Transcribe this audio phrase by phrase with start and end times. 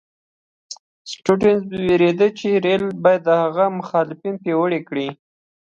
[1.11, 5.09] سټیونز وېرېده چې رېل به د هغه مخالفین پیاوړي کړي.